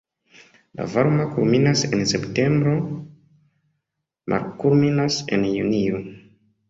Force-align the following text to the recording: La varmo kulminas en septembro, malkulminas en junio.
La 0.79 0.85
varmo 0.93 1.27
kulminas 1.33 1.83
en 1.89 2.01
septembro, 2.13 2.73
malkulminas 4.35 5.21
en 5.39 5.45
junio. 5.51 6.01